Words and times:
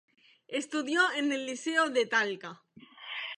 Estudió 0.47 1.11
en 1.13 1.31
el 1.31 1.45
Liceo 1.45 1.91
de 1.91 2.07
Talca. 2.07 2.63